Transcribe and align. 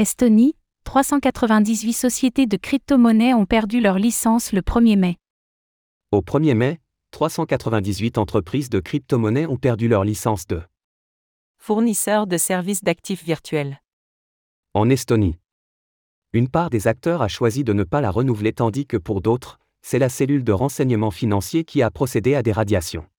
Estonie, 0.00 0.54
398 0.84 1.92
sociétés 1.92 2.46
de 2.46 2.56
crypto-monnaies 2.56 3.34
ont 3.34 3.46
perdu 3.46 3.80
leur 3.80 3.98
licence 3.98 4.52
le 4.52 4.60
1er 4.60 4.96
mai. 4.96 5.16
Au 6.12 6.20
1er 6.20 6.54
mai, 6.54 6.78
398 7.10 8.16
entreprises 8.16 8.70
de 8.70 8.78
crypto-monnaies 8.78 9.46
ont 9.46 9.56
perdu 9.56 9.88
leur 9.88 10.04
licence 10.04 10.46
de 10.46 10.62
Fournisseurs 11.56 12.28
de 12.28 12.36
services 12.36 12.84
d'actifs 12.84 13.24
virtuels. 13.24 13.80
en 14.72 14.88
Estonie. 14.88 15.36
Une 16.32 16.48
part 16.48 16.70
des 16.70 16.86
acteurs 16.86 17.20
a 17.20 17.26
choisi 17.26 17.64
de 17.64 17.72
ne 17.72 17.82
pas 17.82 18.00
la 18.00 18.12
renouveler 18.12 18.52
tandis 18.52 18.86
que 18.86 18.98
pour 18.98 19.20
d'autres, 19.20 19.58
c'est 19.82 19.98
la 19.98 20.08
cellule 20.08 20.44
de 20.44 20.52
renseignement 20.52 21.10
financier 21.10 21.64
qui 21.64 21.82
a 21.82 21.90
procédé 21.90 22.36
à 22.36 22.44
des 22.44 22.52
radiations.« 22.52 23.04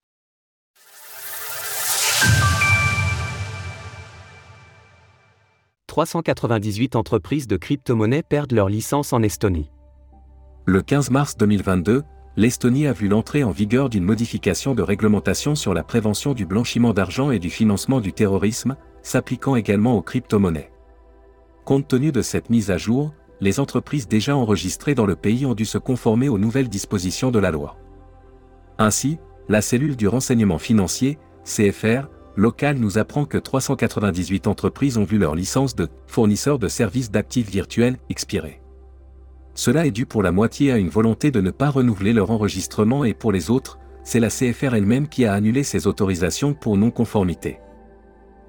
398 5.89 6.95
entreprises 6.95 7.47
de 7.47 7.57
crypto-monnaies 7.57 8.21
perdent 8.21 8.51
leur 8.51 8.69
licence 8.69 9.11
en 9.11 9.23
Estonie. 9.23 9.71
Le 10.67 10.83
15 10.83 11.09
mars 11.09 11.35
2022, 11.35 12.03
l'Estonie 12.37 12.85
a 12.85 12.93
vu 12.93 13.07
l'entrée 13.07 13.43
en 13.43 13.49
vigueur 13.49 13.89
d'une 13.89 14.03
modification 14.03 14.75
de 14.75 14.83
réglementation 14.83 15.55
sur 15.55 15.73
la 15.73 15.83
prévention 15.83 16.35
du 16.35 16.45
blanchiment 16.45 16.93
d'argent 16.93 17.31
et 17.31 17.39
du 17.39 17.49
financement 17.49 18.01
du 18.01 18.13
terrorisme, 18.13 18.75
s'appliquant 19.01 19.55
également 19.55 19.97
aux 19.97 20.03
crypto-monnaies. 20.03 20.71
Compte 21.65 21.87
tenu 21.87 22.11
de 22.11 22.21
cette 22.21 22.51
mise 22.51 22.69
à 22.69 22.77
jour, 22.77 23.11
les 23.41 23.59
entreprises 23.59 24.07
déjà 24.07 24.37
enregistrées 24.37 24.93
dans 24.93 25.07
le 25.07 25.15
pays 25.15 25.47
ont 25.47 25.55
dû 25.55 25.65
se 25.65 25.79
conformer 25.79 26.29
aux 26.29 26.37
nouvelles 26.37 26.69
dispositions 26.69 27.31
de 27.31 27.39
la 27.39 27.49
loi. 27.49 27.77
Ainsi, 28.77 29.17
la 29.47 29.61
cellule 29.61 29.95
du 29.95 30.07
renseignement 30.07 30.59
financier, 30.59 31.17
CFR, 31.45 32.07
locale 32.35 32.77
nous 32.77 32.97
apprend 32.97 33.25
que 33.25 33.37
398 33.37 34.47
entreprises 34.47 34.97
ont 34.97 35.03
vu 35.03 35.17
leur 35.17 35.35
licence 35.35 35.75
de 35.75 35.87
fournisseur 36.07 36.59
de 36.59 36.67
services 36.67 37.11
d'actifs 37.11 37.49
virtuels 37.49 37.97
expirer. 38.09 38.61
Cela 39.55 39.85
est 39.85 39.91
dû 39.91 40.05
pour 40.05 40.23
la 40.23 40.31
moitié 40.31 40.71
à 40.71 40.77
une 40.77 40.89
volonté 40.89 41.31
de 41.31 41.41
ne 41.41 41.51
pas 41.51 41.69
renouveler 41.69 42.13
leur 42.13 42.31
enregistrement 42.31 43.03
et 43.03 43.13
pour 43.13 43.31
les 43.31 43.49
autres, 43.49 43.77
c'est 44.03 44.19
la 44.19 44.29
CFR 44.29 44.75
elle-même 44.75 45.07
qui 45.07 45.25
a 45.25 45.33
annulé 45.33 45.63
ses 45.63 45.85
autorisations 45.85 46.53
pour 46.53 46.77
non-conformité. 46.77 47.59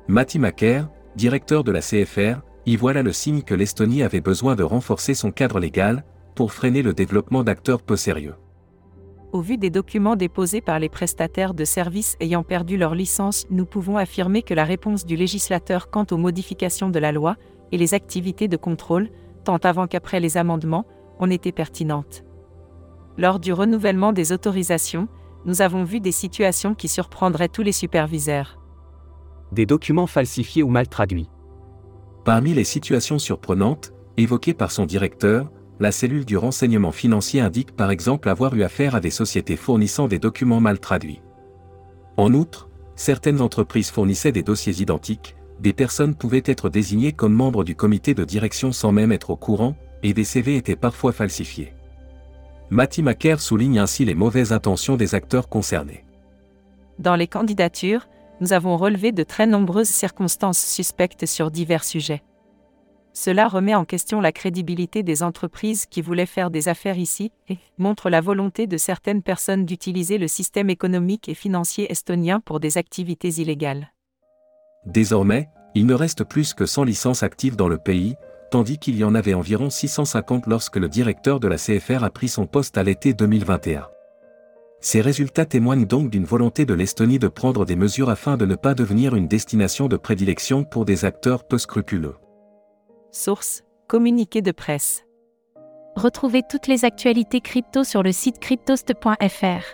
Matti 0.09 0.39
Macaire, 0.39 0.89
directeur 1.17 1.65
de 1.65 1.73
la 1.73 1.81
CFR, 1.81 2.41
y 2.67 2.77
voilà 2.77 3.03
le 3.03 3.13
signe 3.13 3.43
que 3.43 3.55
l'Estonie 3.55 4.03
avait 4.03 4.21
besoin 4.21 4.55
de 4.55 4.63
renforcer 4.63 5.15
son 5.15 5.33
cadre 5.33 5.59
légal, 5.59 6.05
pour 6.35 6.53
freiner 6.53 6.83
le 6.83 6.95
développement 6.95 7.45
d'acteurs 7.45 7.83
peu 7.83 7.97
sérieux. 7.97 8.35
Au 9.33 9.43
vu 9.43 9.59
des 9.59 9.71
documents 9.71 10.17
déposés 10.17 10.61
par 10.61 10.81
les 10.81 10.89
prestataires 10.89 11.55
de 11.55 11.65
services 11.65 12.17
ayant 12.19 12.43
perdu 12.43 12.77
leur 12.77 12.97
licence, 12.97 13.47
nous 13.49 13.65
pouvons 13.65 13.97
affirmer 13.97 14.43
que 14.43 14.55
la 14.55 14.65
réponse 14.65 15.07
du 15.07 15.15
législateur 15.15 15.89
quant 15.89 16.07
aux 16.11 16.17
modifications 16.17 16.91
de 16.91 16.99
la 16.99 17.13
loi 17.13 17.37
et 17.71 17.79
les 17.79 17.95
activités 17.95 18.49
de 18.49 18.57
contrôle, 18.57 19.09
tant 19.45 19.59
avant 19.59 19.87
qu'après 19.87 20.19
les 20.19 20.37
amendements, 20.37 20.85
ont 21.21 21.31
été 21.31 21.53
pertinentes. 21.53 22.25
Lors 23.19 23.39
du 23.39 23.53
renouvellement 23.53 24.13
des 24.13 24.33
autorisations, 24.33 25.07
nous 25.45 25.63
avons 25.63 25.85
vu 25.85 26.01
des 26.01 26.13
situations 26.13 26.75
qui 26.75 26.89
surprendraient 26.89 27.49
tous 27.49 27.63
les 27.63 27.73
superviseurs. 27.73 28.59
Des 29.53 29.65
documents 29.65 30.09
falsifiés 30.09 30.65
ou 30.65 30.69
mal 30.69 30.89
traduits. 30.89 31.31
Parmi 32.25 32.53
les 32.53 32.65
situations 32.65 33.21
surprenantes, 33.21 33.93
évoquées 34.17 34.55
par 34.55 34.73
son 34.73 34.87
directeur, 34.87 35.51
la 35.81 35.93
cellule 35.93 36.27
du 36.27 36.37
renseignement 36.37 36.93
financier 36.93 37.41
indique 37.41 37.75
par 37.75 37.91
exemple 37.91 38.29
avoir 38.29 38.55
eu 38.55 38.63
affaire 38.63 38.95
à 38.95 39.01
des 39.01 39.11
sociétés 39.11 39.57
fournissant 39.57 40.09
des 40.09 40.19
documents 40.19 40.61
mal 40.61 40.79
traduits. 40.79 41.23
En 42.19 42.35
outre, 42.35 42.69
certaines 42.97 43.41
entreprises 43.41 43.91
fournissaient 43.91 44.31
des 44.31 44.43
dossiers 44.43 44.83
identiques, 44.83 45.37
des 45.59 45.73
personnes 45.73 46.15
pouvaient 46.15 46.43
être 46.45 46.69
désignées 46.69 47.13
comme 47.13 47.33
membres 47.33 47.65
du 47.65 47.75
comité 47.75 48.13
de 48.13 48.25
direction 48.25 48.73
sans 48.73 48.93
même 48.93 49.11
être 49.11 49.31
au 49.31 49.37
courant, 49.37 49.75
et 50.03 50.13
des 50.13 50.25
CV 50.25 50.57
étaient 50.57 50.77
parfois 50.77 51.13
falsifiés. 51.13 51.73
Matti 52.69 53.03
Macaire 53.03 53.41
souligne 53.41 53.79
ainsi 53.79 54.05
les 54.05 54.15
mauvaises 54.15 54.53
intentions 54.53 54.97
des 54.97 55.15
acteurs 55.15 55.49
concernés. 55.49 56.05
Dans 56.99 57.17
les 57.17 57.27
candidatures, 57.27 58.07
nous 58.41 58.53
avons 58.53 58.77
relevé 58.77 59.13
de 59.13 59.23
très 59.23 59.47
nombreuses 59.47 59.89
circonstances 59.89 60.61
suspectes 60.61 61.27
sur 61.27 61.51
divers 61.51 61.85
sujets. 61.85 62.23
Cela 63.13 63.49
remet 63.49 63.75
en 63.75 63.85
question 63.85 64.21
la 64.21 64.33
crédibilité 64.33 65.03
des 65.03 65.23
entreprises 65.23 65.87
qui 65.87 66.01
voulaient 66.01 66.27
faire 66.27 66.51
des 66.51 66.69
affaires 66.69 66.99
ici 66.99 67.33
et 67.49 67.59
montre 67.77 68.09
la 68.09 68.21
volonté 68.21 68.67
de 68.67 68.77
certaines 68.77 69.23
personnes 69.23 69.67
d'utiliser 69.67 70.17
le 70.17 70.29
système 70.29 70.71
économique 70.71 71.29
et 71.29 71.35
financier 71.35 71.91
estonien 71.91 72.41
pour 72.41 72.61
des 72.61 72.79
activités 72.79 73.41
illégales. 73.41 73.93
Désormais, 74.87 75.49
il 75.75 75.87
ne 75.87 75.95
reste 75.95 76.25
plus 76.25 76.55
que 76.55 76.67
100 76.67 76.85
licences 76.85 77.23
actives 77.23 77.57
dans 77.57 77.69
le 77.69 77.79
pays, 77.79 78.15
tandis 78.51 78.79
qu'il 78.79 78.97
y 78.97 79.05
en 79.05 79.15
avait 79.15 79.35
environ 79.35 79.71
650 79.71 80.47
lorsque 80.47 80.77
le 80.77 80.89
directeur 80.89 81.41
de 81.41 81.49
la 81.49 81.57
CFR 81.57 82.05
a 82.05 82.11
pris 82.11 82.29
son 82.29 82.47
poste 82.47 82.79
à 82.79 82.83
l'été 82.83 83.13
2021. 83.13 83.89
Ces 84.81 85.01
résultats 85.03 85.45
témoignent 85.45 85.87
donc 85.87 86.11
d'une 86.11 86.25
volonté 86.25 86.65
de 86.65 86.75
l'Estonie 86.75 87.19
de 87.19 87.29
prendre 87.29 87.67
des 87.67 87.77
mesures 87.77 88.09
afin 88.09 88.37
de 88.37 88.47
ne 88.47 88.55
pas 88.55 88.75
devenir 88.75 89.15
une 89.15 89.29
destination 89.29 89.89
de 89.89 89.97
prédilection 89.97 90.65
pour 90.65 90.85
des 90.85 91.05
acteurs 91.05 91.45
peu 91.45 91.59
scrupuleux. 91.59 92.15
Source 93.13 93.63
Communiqué 93.89 94.41
de 94.41 94.53
presse. 94.53 95.05
Retrouvez 95.97 96.43
toutes 96.49 96.69
les 96.69 96.85
actualités 96.85 97.41
crypto 97.41 97.83
sur 97.83 98.05
le 98.05 98.13
site 98.13 98.39
cryptost.fr. 98.39 99.65